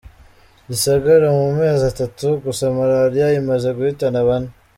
[0.69, 4.49] Gisagara: Mu mezi atatu gusa Malariya imaze guhitana bane.